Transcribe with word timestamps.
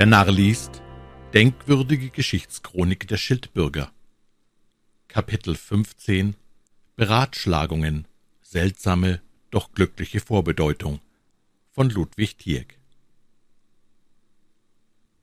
Der 0.00 0.06
Narr 0.06 0.32
liest 0.32 0.80
Denkwürdige 1.34 2.08
Geschichtschronik 2.08 3.06
der 3.06 3.18
Schildbürger. 3.18 3.92
Kapitel 5.08 5.54
15 5.54 6.36
Beratschlagungen. 6.96 8.08
Seltsame, 8.40 9.20
doch 9.50 9.72
glückliche 9.72 10.20
Vorbedeutung. 10.20 11.00
Von 11.70 11.90
Ludwig 11.90 12.38
Tieck. 12.38 12.78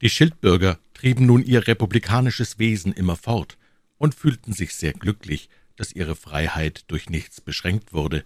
Die 0.01 0.11
Schildbürger 0.11 0.77
trieben 0.93 1.25
nun 1.25 1.43
ihr 1.43 1.65
republikanisches 1.65 2.59
Wesen 2.59 2.93
immer 2.93 3.15
fort 3.15 3.57
und 3.97 4.13
fühlten 4.13 4.53
sich 4.53 4.75
sehr 4.75 4.93
glücklich, 4.93 5.49
dass 5.75 5.91
ihre 5.91 6.15
Freiheit 6.15 6.83
durch 6.87 7.09
nichts 7.09 7.41
beschränkt 7.41 7.93
wurde. 7.93 8.23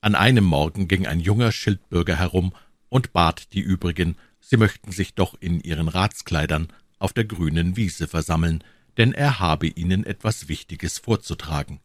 An 0.00 0.14
einem 0.14 0.44
Morgen 0.44 0.86
ging 0.86 1.08
ein 1.08 1.18
junger 1.18 1.50
Schildbürger 1.50 2.14
herum 2.14 2.54
und 2.90 3.12
bat 3.12 3.52
die 3.54 3.60
übrigen, 3.60 4.14
sie 4.40 4.56
möchten 4.56 4.92
sich 4.92 5.14
doch 5.14 5.34
in 5.40 5.60
ihren 5.60 5.88
Ratskleidern 5.88 6.68
auf 6.98 7.12
der 7.12 7.24
grünen 7.24 7.76
Wiese 7.76 8.08
versammeln, 8.08 8.64
denn 8.96 9.12
er 9.12 9.38
habe 9.38 9.66
ihnen 9.66 10.04
etwas 10.04 10.48
Wichtiges 10.48 10.98
vorzutragen. 10.98 11.80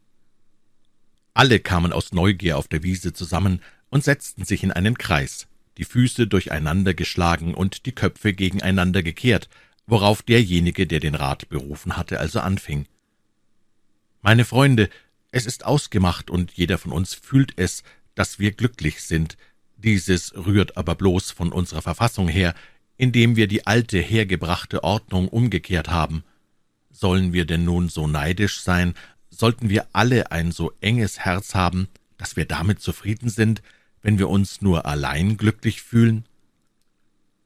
Alle 1.34 1.60
kamen 1.60 1.92
aus 1.92 2.12
Neugier 2.12 2.56
auf 2.58 2.68
der 2.68 2.82
Wiese 2.82 3.12
zusammen 3.12 3.62
und 3.90 4.04
setzten 4.04 4.44
sich 4.44 4.62
in 4.62 4.72
einen 4.72 4.98
Kreis, 4.98 5.46
die 5.78 5.84
Füße 5.84 6.26
durcheinander 6.26 6.94
geschlagen 6.94 7.54
und 7.54 7.86
die 7.86 7.92
Köpfe 7.92 8.32
gegeneinander 8.32 9.02
gekehrt, 9.02 9.48
worauf 9.86 10.22
derjenige, 10.22 10.86
der 10.86 11.00
den 11.00 11.14
Rat 11.14 11.48
berufen 11.48 11.96
hatte, 11.96 12.20
also 12.20 12.40
anfing. 12.40 12.86
Meine 14.22 14.44
Freunde, 14.44 14.88
es 15.30 15.46
ist 15.46 15.64
ausgemacht, 15.64 16.30
und 16.30 16.52
jeder 16.52 16.78
von 16.78 16.92
uns 16.92 17.14
fühlt 17.14 17.52
es, 17.56 17.82
dass 18.14 18.38
wir 18.38 18.52
glücklich 18.52 19.02
sind, 19.02 19.36
dieses 19.76 20.34
rührt 20.34 20.76
aber 20.76 20.94
bloß 20.94 21.30
von 21.30 21.52
unserer 21.52 21.82
Verfassung 21.82 22.28
her, 22.28 22.54
indem 22.96 23.36
wir 23.36 23.46
die 23.46 23.66
alte, 23.66 23.98
hergebrachte 23.98 24.82
Ordnung 24.82 25.28
umgekehrt 25.28 25.88
haben. 25.88 26.24
Sollen 26.90 27.32
wir 27.32 27.44
denn 27.44 27.64
nun 27.64 27.88
so 27.88 28.06
neidisch 28.06 28.60
sein, 28.60 28.94
sollten 29.28 29.68
wir 29.68 29.86
alle 29.92 30.32
ein 30.32 30.50
so 30.50 30.72
enges 30.80 31.18
Herz 31.20 31.54
haben, 31.54 31.88
dass 32.16 32.36
wir 32.36 32.46
damit 32.46 32.80
zufrieden 32.80 33.28
sind, 33.28 33.62
wenn 34.02 34.18
wir 34.18 34.28
uns 34.28 34.62
nur 34.62 34.86
allein 34.86 35.36
glücklich 35.36 35.82
fühlen? 35.82 36.24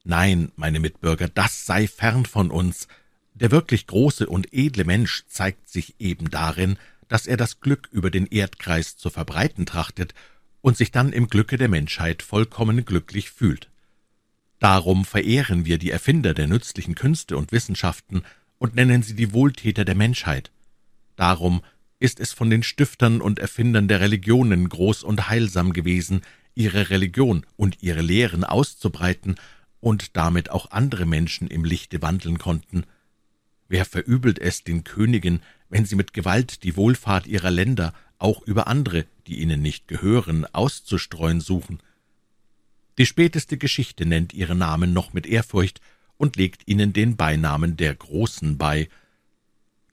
Nein, 0.03 0.51
meine 0.55 0.79
Mitbürger, 0.79 1.27
das 1.27 1.65
sei 1.65 1.87
fern 1.87 2.25
von 2.25 2.49
uns. 2.49 2.87
Der 3.33 3.51
wirklich 3.51 3.87
große 3.87 4.27
und 4.27 4.53
edle 4.53 4.85
Mensch 4.85 5.25
zeigt 5.27 5.69
sich 5.69 5.95
eben 5.99 6.29
darin, 6.29 6.77
dass 7.07 7.27
er 7.27 7.37
das 7.37 7.59
Glück 7.59 7.89
über 7.91 8.09
den 8.09 8.25
Erdkreis 8.27 8.95
zu 8.95 9.09
verbreiten 9.09 9.65
trachtet 9.65 10.13
und 10.61 10.77
sich 10.77 10.91
dann 10.91 11.11
im 11.11 11.27
Glücke 11.27 11.57
der 11.57 11.67
Menschheit 11.67 12.21
vollkommen 12.21 12.85
glücklich 12.85 13.31
fühlt. 13.31 13.69
Darum 14.59 15.05
verehren 15.05 15.65
wir 15.65 15.79
die 15.79 15.89
Erfinder 15.89 16.33
der 16.33 16.47
nützlichen 16.47 16.95
Künste 16.95 17.35
und 17.35 17.51
Wissenschaften 17.51 18.23
und 18.59 18.75
nennen 18.75 19.01
sie 19.01 19.15
die 19.15 19.33
Wohltäter 19.33 19.85
der 19.85 19.95
Menschheit. 19.95 20.51
Darum 21.15 21.61
ist 21.99 22.19
es 22.19 22.31
von 22.31 22.49
den 22.49 22.63
Stiftern 22.63 23.21
und 23.21 23.39
Erfindern 23.39 23.87
der 23.87 24.01
Religionen 24.01 24.69
groß 24.69 25.03
und 25.03 25.29
heilsam 25.29 25.73
gewesen, 25.73 26.21
ihre 26.53 26.89
Religion 26.89 27.45
und 27.57 27.81
ihre 27.81 28.01
Lehren 28.01 28.43
auszubreiten 28.43 29.35
und 29.79 30.15
damit 30.15 30.51
auch 30.51 30.71
andere 30.71 31.05
Menschen 31.05 31.47
im 31.47 31.63
Lichte 31.63 32.01
wandeln 32.01 32.37
konnten. 32.37 32.83
Wer 33.67 33.85
verübelt 33.85 34.37
es 34.37 34.63
den 34.63 34.83
Königen, 34.83 35.41
wenn 35.69 35.85
sie 35.85 35.95
mit 35.95 36.13
Gewalt 36.13 36.63
die 36.63 36.75
Wohlfahrt 36.75 37.25
ihrer 37.25 37.51
Länder 37.51 37.93
auch 38.21 38.41
über 38.43 38.67
andere, 38.67 39.05
die 39.27 39.39
ihnen 39.39 39.61
nicht 39.61 39.87
gehören, 39.87 40.45
auszustreuen 40.45 41.41
suchen. 41.41 41.79
Die 42.97 43.05
späteste 43.05 43.57
Geschichte 43.57 44.05
nennt 44.05 44.33
ihre 44.33 44.55
Namen 44.55 44.93
noch 44.93 45.13
mit 45.13 45.25
Ehrfurcht 45.25 45.81
und 46.17 46.35
legt 46.35 46.67
ihnen 46.67 46.93
den 46.93 47.15
Beinamen 47.15 47.77
der 47.77 47.95
Großen 47.95 48.57
bei. 48.57 48.89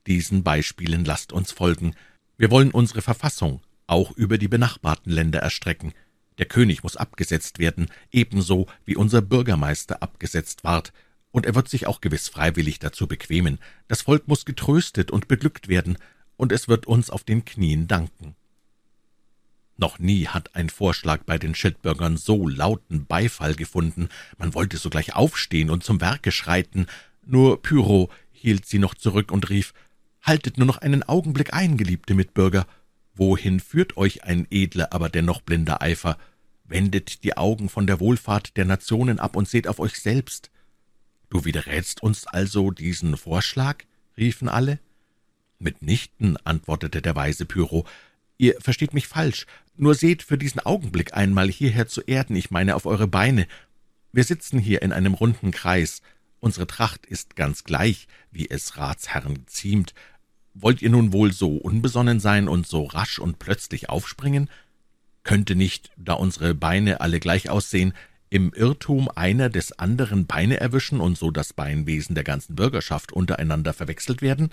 Diesen 0.06 0.42
Beispielen 0.42 1.04
lasst 1.04 1.32
uns 1.32 1.52
folgen. 1.52 1.94
Wir 2.36 2.50
wollen 2.50 2.70
unsere 2.70 3.02
Verfassung 3.02 3.62
auch 3.86 4.12
über 4.12 4.38
die 4.38 4.48
benachbarten 4.48 5.10
Länder 5.10 5.40
erstrecken. 5.40 5.94
Der 6.36 6.46
König 6.46 6.82
muss 6.82 6.96
abgesetzt 6.96 7.58
werden, 7.58 7.88
ebenso 8.12 8.66
wie 8.84 8.96
unser 8.96 9.22
Bürgermeister 9.22 10.02
abgesetzt 10.02 10.62
ward, 10.62 10.92
und 11.30 11.46
er 11.46 11.54
wird 11.54 11.68
sich 11.68 11.86
auch 11.86 12.00
gewiss 12.00 12.28
freiwillig 12.28 12.78
dazu 12.78 13.06
bequemen. 13.06 13.58
Das 13.86 14.02
Volk 14.02 14.28
muss 14.28 14.44
getröstet 14.44 15.10
und 15.10 15.28
beglückt 15.28 15.68
werden, 15.68 15.98
und 16.38 16.52
es 16.52 16.68
wird 16.68 16.86
uns 16.86 17.10
auf 17.10 17.24
den 17.24 17.44
Knien 17.44 17.86
danken. 17.86 18.34
Noch 19.76 19.98
nie 19.98 20.26
hat 20.26 20.56
ein 20.56 20.70
Vorschlag 20.70 21.24
bei 21.24 21.36
den 21.38 21.54
Schildbürgern 21.54 22.16
so 22.16 22.48
lauten 22.48 23.04
Beifall 23.04 23.54
gefunden, 23.54 24.08
man 24.38 24.54
wollte 24.54 24.78
sogleich 24.78 25.14
aufstehen 25.14 25.68
und 25.68 25.84
zum 25.84 26.00
Werke 26.00 26.32
schreiten, 26.32 26.86
nur 27.26 27.60
Pyro 27.60 28.10
hielt 28.32 28.64
sie 28.64 28.78
noch 28.78 28.94
zurück 28.94 29.30
und 29.30 29.50
rief 29.50 29.74
Haltet 30.22 30.58
nur 30.58 30.66
noch 30.66 30.78
einen 30.78 31.02
Augenblick 31.02 31.54
ein, 31.54 31.76
geliebte 31.76 32.14
Mitbürger. 32.14 32.66
Wohin 33.14 33.60
führt 33.60 33.96
euch 33.96 34.24
ein 34.24 34.46
edler, 34.50 34.92
aber 34.92 35.08
dennoch 35.08 35.40
blinder 35.42 35.80
Eifer? 35.80 36.18
Wendet 36.64 37.24
die 37.24 37.36
Augen 37.36 37.68
von 37.68 37.86
der 37.86 38.00
Wohlfahrt 38.00 38.56
der 38.56 38.64
Nationen 38.64 39.20
ab 39.20 39.36
und 39.36 39.48
seht 39.48 39.68
auf 39.68 39.78
euch 39.78 39.98
selbst. 40.00 40.50
Du 41.30 41.44
widerrätst 41.44 42.02
uns 42.02 42.26
also 42.26 42.70
diesen 42.70 43.16
Vorschlag? 43.16 43.84
riefen 44.16 44.48
alle. 44.48 44.80
Mitnichten, 45.58 46.36
antwortete 46.44 47.02
der 47.02 47.16
weise 47.16 47.44
Pyro, 47.44 47.86
ihr 48.36 48.56
versteht 48.60 48.94
mich 48.94 49.08
falsch, 49.08 49.46
nur 49.76 49.94
seht 49.94 50.22
für 50.22 50.38
diesen 50.38 50.60
Augenblick 50.60 51.14
einmal 51.14 51.48
hierher 51.48 51.88
zu 51.88 52.00
Erden, 52.02 52.36
ich 52.36 52.50
meine 52.50 52.76
auf 52.76 52.86
eure 52.86 53.08
Beine. 53.08 53.46
Wir 54.12 54.24
sitzen 54.24 54.58
hier 54.58 54.82
in 54.82 54.92
einem 54.92 55.14
runden 55.14 55.50
Kreis, 55.50 56.02
unsere 56.40 56.66
Tracht 56.66 57.06
ist 57.06 57.36
ganz 57.36 57.64
gleich, 57.64 58.08
wie 58.30 58.48
es 58.48 58.76
Ratsherren 58.76 59.44
ziemt. 59.46 59.94
Wollt 60.54 60.82
ihr 60.82 60.90
nun 60.90 61.12
wohl 61.12 61.32
so 61.32 61.56
unbesonnen 61.56 62.20
sein 62.20 62.48
und 62.48 62.66
so 62.66 62.84
rasch 62.84 63.18
und 63.18 63.38
plötzlich 63.38 63.88
aufspringen? 63.88 64.48
Könnte 65.24 65.54
nicht, 65.54 65.90
da 65.96 66.14
unsere 66.14 66.54
Beine 66.54 67.00
alle 67.00 67.20
gleich 67.20 67.50
aussehen, 67.50 67.92
im 68.30 68.52
Irrtum 68.52 69.08
einer 69.14 69.50
des 69.50 69.78
anderen 69.78 70.26
Beine 70.26 70.60
erwischen 70.60 71.00
und 71.00 71.16
so 71.16 71.30
das 71.30 71.52
Beinwesen 71.52 72.14
der 72.14 72.24
ganzen 72.24 72.56
Bürgerschaft 72.56 73.12
untereinander 73.12 73.72
verwechselt 73.72 74.22
werden? 74.22 74.50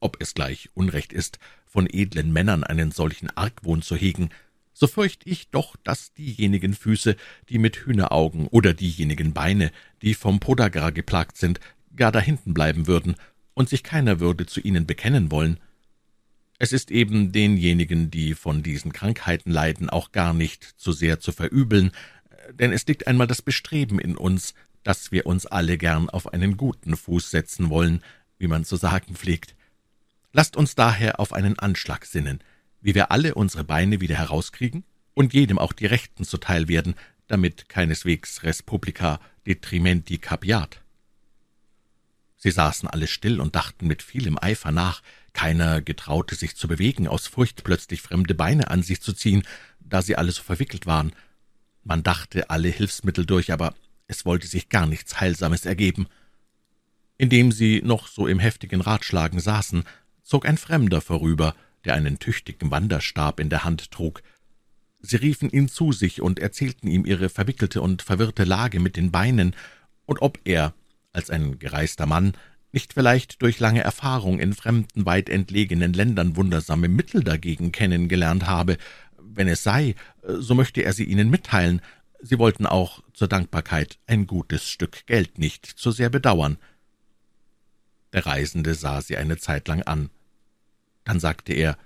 Ob 0.00 0.16
es 0.20 0.34
gleich 0.34 0.70
Unrecht 0.74 1.12
ist, 1.12 1.38
von 1.66 1.86
edlen 1.88 2.32
Männern 2.32 2.64
einen 2.64 2.90
solchen 2.90 3.30
Argwohn 3.30 3.82
zu 3.82 3.96
hegen, 3.96 4.30
so 4.72 4.86
fürcht 4.86 5.26
ich 5.26 5.50
doch, 5.50 5.76
dass 5.84 6.12
diejenigen 6.14 6.74
Füße, 6.74 7.16
die 7.48 7.58
mit 7.58 7.84
Hühneraugen, 7.84 8.46
oder 8.46 8.72
diejenigen 8.72 9.34
Beine, 9.34 9.72
die 10.02 10.14
vom 10.14 10.40
Podagra 10.40 10.90
geplagt 10.90 11.36
sind, 11.36 11.60
gar 11.94 12.12
dahinten 12.12 12.54
bleiben 12.54 12.86
würden 12.86 13.16
und 13.54 13.68
sich 13.68 13.82
keiner 13.82 14.20
würde 14.20 14.46
zu 14.46 14.60
ihnen 14.60 14.86
bekennen 14.86 15.30
wollen. 15.30 15.60
Es 16.58 16.72
ist 16.72 16.90
eben 16.90 17.32
denjenigen, 17.32 18.10
die 18.10 18.34
von 18.34 18.62
diesen 18.62 18.92
Krankheiten 18.92 19.50
leiden, 19.50 19.90
auch 19.90 20.12
gar 20.12 20.32
nicht 20.32 20.64
zu 20.64 20.92
sehr 20.92 21.20
zu 21.20 21.32
verübeln, 21.32 21.92
denn 22.54 22.72
es 22.72 22.86
liegt 22.86 23.06
einmal 23.06 23.26
das 23.26 23.42
Bestreben 23.42 23.98
in 23.98 24.16
uns, 24.16 24.54
dass 24.82 25.12
wir 25.12 25.26
uns 25.26 25.46
alle 25.46 25.78
gern 25.78 26.08
auf 26.08 26.32
einen 26.32 26.56
guten 26.56 26.96
Fuß 26.96 27.30
setzen 27.30 27.70
wollen, 27.70 28.02
wie 28.38 28.48
man 28.48 28.64
zu 28.64 28.76
sagen 28.76 29.14
pflegt. 29.14 29.54
Lasst 30.32 30.56
uns 30.56 30.74
daher 30.74 31.18
auf 31.18 31.32
einen 31.32 31.58
Anschlag 31.58 32.04
sinnen, 32.04 32.40
wie 32.80 32.94
wir 32.94 33.10
alle 33.10 33.34
unsere 33.34 33.64
Beine 33.64 34.00
wieder 34.00 34.16
herauskriegen 34.16 34.84
und 35.14 35.34
jedem 35.34 35.58
auch 35.58 35.72
die 35.72 35.86
Rechten 35.86 36.24
zuteil 36.24 36.68
werden, 36.68 36.94
damit 37.26 37.68
keineswegs 37.68 38.42
res 38.42 38.62
publica 38.62 39.20
detrimenti 39.46 40.18
capiat. 40.18 40.80
Sie 42.36 42.50
saßen 42.50 42.88
alle 42.88 43.06
still 43.06 43.40
und 43.40 43.54
dachten 43.54 43.86
mit 43.86 44.02
vielem 44.02 44.38
Eifer 44.40 44.72
nach, 44.72 45.02
keiner 45.32 45.82
getraute 45.82 46.34
sich 46.34 46.56
zu 46.56 46.68
bewegen, 46.68 47.06
aus 47.06 47.26
Furcht 47.26 47.64
plötzlich 47.64 48.00
fremde 48.00 48.34
Beine 48.34 48.70
an 48.70 48.82
sich 48.82 49.00
zu 49.02 49.12
ziehen, 49.12 49.42
da 49.80 50.00
sie 50.00 50.16
alle 50.16 50.32
so 50.32 50.42
verwickelt 50.42 50.86
waren. 50.86 51.12
Man 51.84 52.02
dachte 52.02 52.50
alle 52.50 52.68
Hilfsmittel 52.68 53.26
durch, 53.26 53.52
aber 53.52 53.74
es 54.06 54.24
wollte 54.24 54.46
sich 54.46 54.68
gar 54.68 54.86
nichts 54.86 55.20
Heilsames 55.20 55.66
ergeben. 55.66 56.06
Indem 57.18 57.52
sie 57.52 57.82
noch 57.84 58.08
so 58.08 58.26
im 58.26 58.38
heftigen 58.38 58.80
Ratschlagen 58.80 59.40
saßen, 59.40 59.84
zog 60.30 60.46
ein 60.46 60.56
Fremder 60.56 61.00
vorüber, 61.00 61.56
der 61.84 61.94
einen 61.94 62.20
tüchtigen 62.20 62.70
Wanderstab 62.70 63.40
in 63.40 63.50
der 63.50 63.64
Hand 63.64 63.90
trug. 63.90 64.22
Sie 65.00 65.16
riefen 65.16 65.50
ihn 65.50 65.68
zu 65.68 65.90
sich 65.90 66.22
und 66.22 66.38
erzählten 66.38 66.86
ihm 66.86 67.04
ihre 67.04 67.28
verwickelte 67.28 67.82
und 67.82 68.02
verwirrte 68.02 68.44
Lage 68.44 68.78
mit 68.78 68.96
den 68.96 69.10
Beinen 69.10 69.56
und 70.06 70.22
ob 70.22 70.38
er, 70.44 70.72
als 71.12 71.30
ein 71.30 71.58
gereister 71.58 72.06
Mann, 72.06 72.34
nicht 72.70 72.92
vielleicht 72.92 73.42
durch 73.42 73.58
lange 73.58 73.80
Erfahrung 73.80 74.38
in 74.38 74.52
fremden, 74.52 75.04
weit 75.04 75.28
entlegenen 75.28 75.92
Ländern 75.92 76.36
wundersame 76.36 76.86
Mittel 76.86 77.24
dagegen 77.24 77.72
kennengelernt 77.72 78.46
habe. 78.46 78.76
Wenn 79.18 79.48
es 79.48 79.64
sei, 79.64 79.96
so 80.22 80.54
möchte 80.54 80.82
er 80.82 80.92
sie 80.92 81.04
ihnen 81.04 81.28
mitteilen. 81.28 81.80
Sie 82.20 82.38
wollten 82.38 82.66
auch 82.66 83.02
zur 83.14 83.26
Dankbarkeit 83.26 83.98
ein 84.06 84.28
gutes 84.28 84.68
Stück 84.68 85.06
Geld 85.06 85.38
nicht 85.38 85.66
zu 85.66 85.90
sehr 85.90 86.10
bedauern. 86.10 86.56
Der 88.12 88.26
Reisende 88.26 88.76
sah 88.76 89.00
sie 89.00 89.16
eine 89.16 89.36
Zeit 89.36 89.66
lang 89.66 89.82
an. 89.82 90.10
Dann 91.04 91.20
sagte 91.20 91.52
er, 91.52 91.76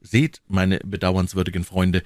»Seht, 0.00 0.42
meine 0.46 0.78
bedauernswürdigen 0.78 1.64
Freunde, 1.64 2.02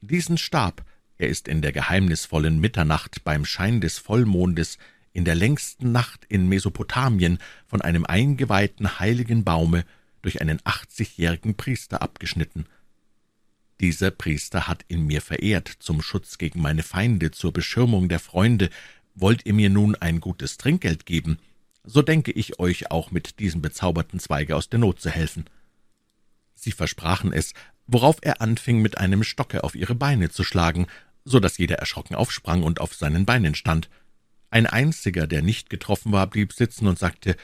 diesen 0.00 0.36
Stab, 0.38 0.84
er 1.18 1.28
ist 1.28 1.48
in 1.48 1.62
der 1.62 1.72
geheimnisvollen 1.72 2.60
Mitternacht 2.60 3.24
beim 3.24 3.44
Schein 3.44 3.80
des 3.80 3.98
Vollmondes 3.98 4.78
in 5.12 5.24
der 5.24 5.34
längsten 5.34 5.92
Nacht 5.92 6.24
in 6.28 6.48
Mesopotamien 6.48 7.38
von 7.66 7.80
einem 7.80 8.04
eingeweihten 8.04 8.98
heiligen 8.98 9.44
Baume 9.44 9.84
durch 10.22 10.40
einen 10.40 10.60
achtzigjährigen 10.64 11.54
Priester 11.56 12.02
abgeschnitten. 12.02 12.66
Dieser 13.80 14.10
Priester 14.10 14.68
hat 14.68 14.84
in 14.88 15.06
mir 15.06 15.20
verehrt, 15.20 15.68
zum 15.80 16.02
Schutz 16.02 16.38
gegen 16.38 16.62
meine 16.62 16.82
Feinde, 16.82 17.30
zur 17.32 17.52
Beschirmung 17.52 18.08
der 18.08 18.20
Freunde. 18.20 18.70
Wollt 19.14 19.44
ihr 19.44 19.54
mir 19.54 19.70
nun 19.70 19.96
ein 19.96 20.20
gutes 20.20 20.56
Trinkgeld 20.56 21.04
geben, 21.04 21.38
so 21.84 22.00
denke 22.00 22.30
ich 22.30 22.60
euch 22.60 22.90
auch 22.90 23.10
mit 23.10 23.40
diesem 23.40 23.60
bezauberten 23.60 24.20
Zweige 24.20 24.56
aus 24.56 24.68
der 24.70 24.78
Not 24.78 25.00
zu 25.00 25.10
helfen. 25.10 25.46
Sie 26.62 26.70
versprachen 26.70 27.32
es, 27.32 27.54
worauf 27.88 28.18
er 28.22 28.40
anfing, 28.40 28.80
mit 28.80 28.96
einem 28.96 29.24
Stocke 29.24 29.64
auf 29.64 29.74
ihre 29.74 29.96
Beine 29.96 30.30
zu 30.30 30.44
schlagen, 30.44 30.86
so 31.24 31.40
dass 31.40 31.58
jeder 31.58 31.76
erschrocken 31.76 32.14
aufsprang 32.14 32.62
und 32.62 32.80
auf 32.80 32.94
seinen 32.94 33.26
Beinen 33.26 33.56
stand. 33.56 33.90
Ein 34.48 34.66
einziger, 34.66 35.26
der 35.26 35.42
nicht 35.42 35.70
getroffen 35.70 36.12
war, 36.12 36.28
blieb 36.28 36.52
sitzen 36.52 36.86
und 36.86 37.00
sagte, 37.00 37.36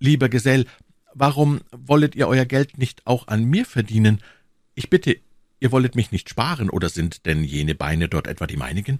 »Lieber 0.00 0.28
Gesell, 0.28 0.66
warum 1.14 1.60
wollet 1.70 2.16
ihr 2.16 2.26
euer 2.26 2.44
Geld 2.44 2.76
nicht 2.76 3.06
auch 3.06 3.28
an 3.28 3.44
mir 3.44 3.66
verdienen? 3.66 4.20
Ich 4.74 4.90
bitte, 4.90 5.16
ihr 5.60 5.70
wollet 5.70 5.94
mich 5.94 6.10
nicht 6.10 6.28
sparen, 6.28 6.68
oder 6.68 6.88
sind 6.88 7.24
denn 7.24 7.44
jene 7.44 7.76
Beine 7.76 8.08
dort 8.08 8.26
etwa 8.26 8.48
die 8.48 8.56
meinigen?« 8.56 8.98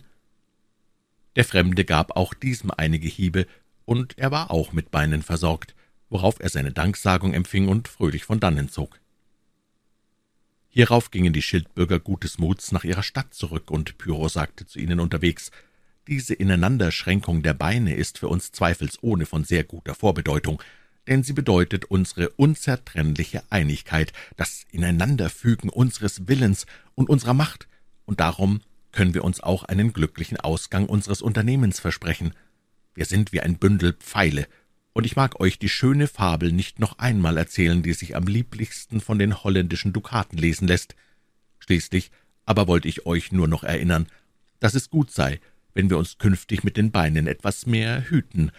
Der 1.35 1.45
Fremde 1.45 1.85
gab 1.85 2.17
auch 2.17 2.35
diesem 2.35 2.71
einige 2.71 3.09
Hiebe, 3.09 3.49
und 3.85 4.17
er 4.17 4.31
war 4.31 4.53
auch 4.53 4.73
mit 4.73 4.93
Beinen 4.93 5.23
versorgt, 5.23 5.75
worauf 6.09 6.39
er 6.39 6.51
seine 6.51 6.71
Danksagung 6.71 7.35
empfing 7.35 7.67
und 7.67 7.89
fröhlich 7.89 8.25
von 8.25 8.39
dannen 8.39 8.69
zog. 8.69 9.01
Hierauf 10.77 11.11
gingen 11.11 11.33
die 11.33 11.41
Schildbürger 11.41 11.99
gutes 11.99 12.39
Muts 12.39 12.71
nach 12.71 12.85
ihrer 12.85 13.03
Stadt 13.03 13.33
zurück, 13.33 13.71
und 13.71 13.97
Pyro 13.97 14.29
sagte 14.29 14.67
zu 14.67 14.79
ihnen 14.79 15.01
unterwegs, 15.01 15.51
»Diese 16.07 16.35
Ineinanderschränkung 16.35 17.43
der 17.43 17.55
Beine 17.55 17.95
ist 17.95 18.19
für 18.19 18.29
uns 18.29 18.53
zweifelsohne 18.53 19.25
von 19.25 19.43
sehr 19.43 19.65
guter 19.65 19.95
Vorbedeutung, 19.95 20.63
denn 21.07 21.23
sie 21.23 21.33
bedeutet 21.33 21.87
unsere 21.87 22.29
unzertrennliche 22.29 23.43
Einigkeit, 23.49 24.13
das 24.37 24.67
Ineinanderfügen 24.71 25.71
unseres 25.71 26.29
Willens 26.29 26.67
und 26.95 27.09
unserer 27.09 27.33
Macht, 27.33 27.69
und 28.05 28.21
darum 28.21 28.61
können 28.93 29.15
wir 29.15 29.25
uns 29.25 29.41
auch 29.41 29.65
einen 29.65 29.95
glücklichen 29.95 30.39
Ausgang 30.39 30.85
unseres 30.85 31.23
Unternehmens 31.23 31.81
versprechen. 31.81 32.35
Wir 32.95 33.07
sind 33.07 33.33
wie 33.33 33.41
ein 33.41 33.57
Bündel 33.57 33.95
Pfeile, 33.95 34.47
und 34.97 35.05
ich 35.05 35.15
mag 35.15 35.41
euch 35.41 35.59
die 35.59 35.69
schöne 35.69 36.09
Fabel 36.09 36.53
nicht 36.53 36.79
noch 36.79 36.99
einmal 36.99 37.37
erzählen, 37.37 37.83
die 37.83 37.93
sich 37.93 38.17
am 38.17 38.27
lieblichsten 38.27 39.03
von 39.03 39.19
den 39.19 39.45
holländischen 39.45 39.93
Dukaten 39.93 40.39
lesen 40.39 40.67
lässt. 40.67 40.97
Schließlich 41.59 42.11
aber 42.47 42.67
wollte 42.67 42.89
ich 42.89 43.05
euch 43.05 43.31
nur 43.31 43.47
noch 43.47 43.63
erinnern, 43.63 44.07
dass 44.59 44.73
es 44.73 44.89
gut 44.89 45.11
sei, 45.11 45.39
wenn 45.75 45.91
wir 45.91 45.99
uns 45.99 46.17
künftig 46.17 46.65
mit 46.65 46.79
den 46.79 46.93
Beinen 46.93 47.27
etwas 47.27 47.67
mehr 47.67 48.09
hüten. 48.09 48.53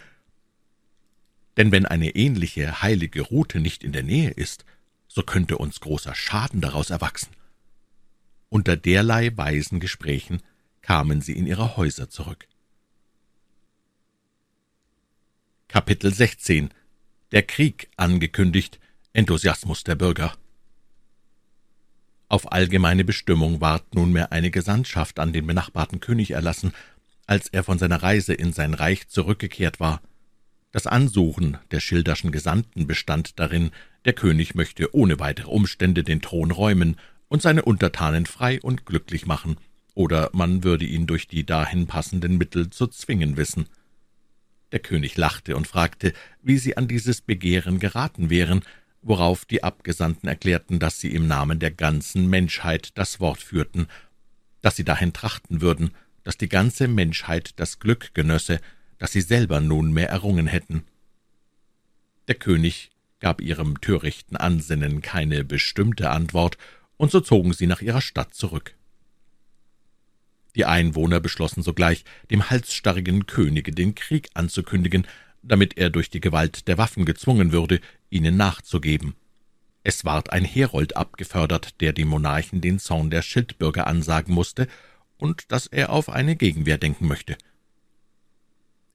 Denn 1.56 1.72
wenn 1.72 1.86
eine 1.86 2.10
ähnliche 2.14 2.82
heilige 2.82 3.22
Rute 3.22 3.58
nicht 3.58 3.82
in 3.82 3.90
der 3.90 4.04
Nähe 4.04 4.30
ist, 4.30 4.64
so 5.08 5.24
könnte 5.24 5.58
uns 5.58 5.80
großer 5.80 6.14
Schaden 6.14 6.60
daraus 6.60 6.90
erwachsen. 6.90 7.32
Unter 8.48 8.76
derlei 8.76 9.36
weisen 9.36 9.80
Gesprächen 9.80 10.40
kamen 10.82 11.20
sie 11.20 11.32
in 11.32 11.48
ihre 11.48 11.76
Häuser 11.76 12.08
zurück. 12.08 12.46
Kapitel 15.78 16.12
16 16.12 16.70
Der 17.30 17.42
Krieg 17.44 17.88
angekündigt, 17.96 18.80
Enthusiasmus 19.12 19.84
der 19.84 19.94
Bürger 19.94 20.34
Auf 22.26 22.50
allgemeine 22.50 23.04
Bestimmung 23.04 23.60
ward 23.60 23.94
nunmehr 23.94 24.32
eine 24.32 24.50
Gesandtschaft 24.50 25.20
an 25.20 25.32
den 25.32 25.46
benachbarten 25.46 26.00
König 26.00 26.32
erlassen, 26.32 26.72
als 27.28 27.46
er 27.46 27.62
von 27.62 27.78
seiner 27.78 28.02
Reise 28.02 28.34
in 28.34 28.52
sein 28.52 28.74
Reich 28.74 29.06
zurückgekehrt 29.06 29.78
war. 29.78 30.02
Das 30.72 30.88
Ansuchen 30.88 31.58
der 31.70 31.78
schilderschen 31.78 32.32
Gesandten 32.32 32.88
bestand 32.88 33.38
darin, 33.38 33.70
der 34.04 34.14
König 34.14 34.56
möchte 34.56 34.92
ohne 34.96 35.20
weitere 35.20 35.48
Umstände 35.48 36.02
den 36.02 36.20
Thron 36.20 36.50
räumen 36.50 36.96
und 37.28 37.40
seine 37.40 37.62
Untertanen 37.62 38.26
frei 38.26 38.60
und 38.60 38.84
glücklich 38.84 39.26
machen, 39.26 39.58
oder 39.94 40.30
man 40.32 40.64
würde 40.64 40.86
ihn 40.86 41.06
durch 41.06 41.28
die 41.28 41.46
dahin 41.46 41.86
passenden 41.86 42.36
Mittel 42.36 42.68
zu 42.68 42.88
zwingen 42.88 43.36
wissen. 43.36 43.68
Der 44.72 44.80
König 44.80 45.16
lachte 45.16 45.56
und 45.56 45.66
fragte, 45.66 46.12
wie 46.42 46.58
sie 46.58 46.76
an 46.76 46.88
dieses 46.88 47.20
Begehren 47.20 47.78
geraten 47.78 48.30
wären, 48.30 48.62
worauf 49.02 49.44
die 49.44 49.62
Abgesandten 49.62 50.28
erklärten, 50.28 50.78
dass 50.78 51.00
sie 51.00 51.12
im 51.12 51.26
Namen 51.26 51.58
der 51.58 51.70
ganzen 51.70 52.28
Menschheit 52.28 52.90
das 52.98 53.20
Wort 53.20 53.40
führten, 53.40 53.86
dass 54.60 54.76
sie 54.76 54.84
dahin 54.84 55.12
trachten 55.12 55.60
würden, 55.60 55.92
dass 56.24 56.36
die 56.36 56.48
ganze 56.48 56.88
Menschheit 56.88 57.58
das 57.58 57.78
Glück 57.78 58.12
genösse, 58.12 58.60
das 58.98 59.12
sie 59.12 59.20
selber 59.20 59.60
nunmehr 59.60 60.10
errungen 60.10 60.46
hätten. 60.46 60.84
Der 62.26 62.34
König 62.34 62.90
gab 63.20 63.40
ihrem 63.40 63.80
törichten 63.80 64.36
Ansinnen 64.36 65.00
keine 65.00 65.44
bestimmte 65.44 66.10
Antwort, 66.10 66.58
und 66.96 67.10
so 67.12 67.20
zogen 67.20 67.52
sie 67.52 67.68
nach 67.68 67.80
ihrer 67.80 68.00
Stadt 68.00 68.34
zurück. 68.34 68.74
Die 70.58 70.66
Einwohner 70.66 71.20
beschlossen 71.20 71.62
sogleich, 71.62 72.04
dem 72.32 72.50
halsstarrigen 72.50 73.26
Könige 73.26 73.70
den 73.70 73.94
Krieg 73.94 74.28
anzukündigen, 74.34 75.06
damit 75.40 75.78
er 75.78 75.88
durch 75.88 76.10
die 76.10 76.20
Gewalt 76.20 76.66
der 76.66 76.78
Waffen 76.78 77.04
gezwungen 77.04 77.52
würde, 77.52 77.80
ihnen 78.10 78.36
nachzugeben. 78.36 79.14
Es 79.84 80.04
ward 80.04 80.32
ein 80.32 80.44
Herold 80.44 80.96
abgefördert, 80.96 81.80
der 81.80 81.92
dem 81.92 82.08
Monarchen 82.08 82.60
den 82.60 82.80
Zorn 82.80 83.08
der 83.08 83.22
Schildbürger 83.22 83.86
ansagen 83.86 84.34
musste 84.34 84.66
und 85.16 85.52
dass 85.52 85.68
er 85.68 85.90
auf 85.90 86.08
eine 86.08 86.34
Gegenwehr 86.34 86.76
denken 86.76 87.06
möchte. 87.06 87.38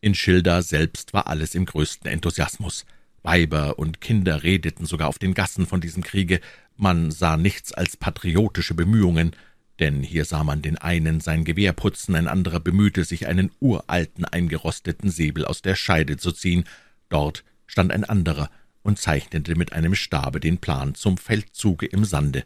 In 0.01 0.15
Schilda 0.15 0.61
selbst 0.61 1.13
war 1.13 1.27
alles 1.27 1.55
im 1.55 1.65
größten 1.65 2.11
Enthusiasmus. 2.11 2.85
Weiber 3.21 3.79
und 3.79 4.01
Kinder 4.01 4.43
redeten 4.43 4.85
sogar 4.85 5.07
auf 5.07 5.17
den 5.17 5.33
Gassen 5.33 5.65
von 5.65 5.79
diesem 5.79 6.03
Kriege, 6.03 6.41
man 6.75 7.09
sah 7.09 7.37
nichts 7.37 7.71
als 7.71 7.95
patriotische 7.95 8.73
Bemühungen, 8.73 9.33
denn 9.79 10.03
hier 10.03 10.25
sah 10.25 10.43
man 10.43 10.61
den 10.61 10.77
einen 10.77 11.19
sein 11.19 11.43
Gewehr 11.45 11.73
putzen, 11.73 12.15
ein 12.15 12.27
anderer 12.27 12.59
bemühte 12.59 13.03
sich, 13.05 13.27
einen 13.27 13.51
uralten, 13.59 14.25
eingerosteten 14.25 15.09
Säbel 15.09 15.45
aus 15.45 15.61
der 15.61 15.75
Scheide 15.75 16.17
zu 16.17 16.31
ziehen. 16.31 16.65
Dort 17.09 17.43
stand 17.65 17.91
ein 17.91 18.03
anderer 18.03 18.49
und 18.83 18.99
zeichnete 18.99 19.55
mit 19.55 19.73
einem 19.73 19.95
Stabe 19.95 20.39
den 20.39 20.59
Plan 20.59 20.93
zum 20.93 21.17
Feldzuge 21.17 21.85
im 21.85 22.05
Sande. 22.05 22.43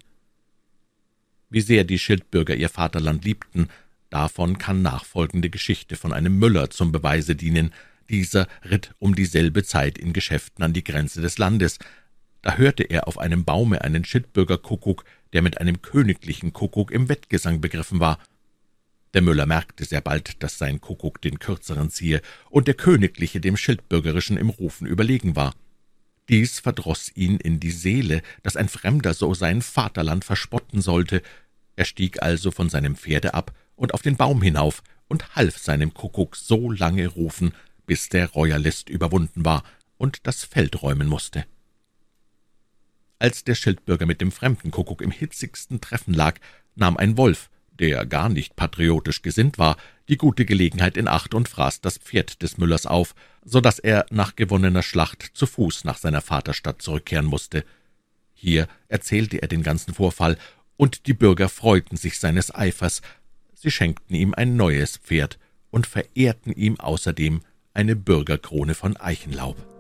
Wie 1.50 1.62
sehr 1.62 1.84
die 1.84 2.00
Schildbürger 2.00 2.56
ihr 2.56 2.70
Vaterland 2.70 3.26
liebten, 3.26 3.68
davon 4.10 4.58
kann 4.58 4.82
nachfolgende 4.82 5.50
Geschichte 5.50 5.96
von 5.96 6.14
einem 6.14 6.38
Müller 6.40 6.70
zum 6.70 6.92
Beweise 6.92 7.36
dienen. 7.36 7.74
Dieser 8.10 8.48
ritt 8.70 8.94
um 9.00 9.16
dieselbe 9.16 9.64
Zeit 9.64 9.98
in 9.98 10.14
Geschäften 10.14 10.64
an 10.64 10.74
die 10.74 10.84
Grenze 10.84 11.22
des 11.22 11.38
Landes. 11.38 11.80
Da 12.42 12.56
hörte 12.56 12.84
er 12.84 13.08
auf 13.08 13.18
einem 13.18 13.46
Baume 13.46 13.82
einen 13.82 14.06
Schildbürgerkuckuck, 14.06 15.04
der 15.34 15.42
mit 15.42 15.60
einem 15.60 15.82
königlichen 15.82 16.54
Kuckuck 16.54 16.92
im 16.92 17.10
Wettgesang 17.10 17.62
begriffen 17.62 18.00
war. 18.00 18.20
Der 19.14 19.22
Müller 19.22 19.46
merkte 19.46 19.86
sehr 19.86 20.02
bald, 20.02 20.44
dass 20.44 20.58
sein 20.58 20.82
Kuckuck 20.82 21.22
den 21.22 21.40
kürzeren 21.40 21.90
ziehe 21.90 22.22
und 22.50 22.68
der 22.68 22.76
königliche 22.76 23.42
dem 23.42 23.58
schildbürgerischen 23.58 24.38
im 24.38 24.50
Rufen 24.50 24.86
überlegen 24.86 25.36
war. 25.36 25.54
Dies 26.30 26.60
verdroß 26.60 27.14
ihn 27.16 27.38
in 27.38 27.60
die 27.60 27.72
Seele, 27.72 28.22
dass 28.44 28.58
ein 28.58 28.68
Fremder 28.68 29.14
so 29.14 29.34
sein 29.34 29.62
Vaterland 29.62 30.26
verspotten 30.26 30.82
sollte. 30.82 31.22
Er 31.76 31.86
stieg 31.86 32.22
also 32.22 32.52
von 32.52 32.70
seinem 32.70 32.96
Pferde 32.96 33.34
ab 33.34 33.54
und 33.76 33.94
auf 33.94 34.02
den 34.02 34.18
Baum 34.18 34.42
hinauf 34.42 34.84
und 35.08 35.36
half 35.36 35.58
seinem 35.58 35.94
Kuckuck 35.94 36.36
so 36.36 36.70
lange 36.70 37.08
rufen, 37.08 37.54
bis 37.86 38.10
der 38.10 38.30
Royalist 38.32 38.90
überwunden 38.90 39.46
war 39.46 39.64
und 39.98 40.28
das 40.28 40.44
Feld 40.44 40.82
räumen 40.82 41.08
musste. 41.08 41.46
Als 43.20 43.44
der 43.44 43.56
Schildbürger 43.56 44.06
mit 44.06 44.22
dem 44.22 44.32
fremden 44.32 44.72
Kuckuck 44.72 45.02
im 45.02 45.12
hitzigsten 45.12 45.82
Treffen 45.82 46.14
lag, 46.14 46.40
nahm 46.76 46.98
ein 46.98 47.18
Wolf, 47.18 47.50
der 47.80 48.06
gar 48.06 48.30
nicht 48.30 48.56
patriotisch 48.56 49.22
gesinnt 49.22 49.58
war, 49.58 49.78
die 50.08 50.18
gute 50.18 50.46
Gelegenheit 50.46 50.98
in 50.98 51.08
Acht 51.08 51.34
und 51.34 51.50
fraß 51.50 51.82
das 51.82 51.98
Pferd 51.98 52.42
des 52.42 52.58
Müllers 52.58 52.86
auf, 52.86 53.16
so 53.44 53.62
dass 53.62 53.80
er 53.80 54.06
nach 54.10 54.36
gewonnener 54.36 54.84
Schlacht 54.84 55.32
zu 55.34 55.46
Fuß 55.46 55.84
nach 55.84 55.98
seiner 55.98 56.22
Vaterstadt 56.22 56.82
zurückkehren 56.82 57.26
musste. 57.26 57.66
Hier 58.34 58.68
erzählte 58.88 59.42
er 59.42 59.48
den 59.48 59.64
ganzen 59.64 59.94
Vorfall, 59.94 60.38
und 60.76 61.08
die 61.08 61.14
Bürger 61.14 61.50
freuten 61.50 61.98
sich 61.98 62.20
seines 62.20 62.54
Eifers. 62.54 63.02
Sie 63.56 63.72
schenkten 63.72 64.16
ihm 64.16 64.36
ein 64.36 64.56
neues 64.56 64.98
Pferd 64.98 65.40
und 65.72 65.88
verehrten 65.88 66.54
ihm 66.54 66.80
außerdem 66.80 67.42
eine 67.74 67.96
Bürgerkrone 67.96 68.76
von 68.76 68.96
Eichenlaub. 68.96 69.77